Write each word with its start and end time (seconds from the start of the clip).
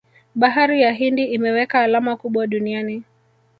bahari 0.35 0.81
ya 0.81 0.91
hindi 0.93 1.23
imeweka 1.23 1.79
alama 1.81 2.15
kubwa 2.17 2.47
duniani 2.47 3.03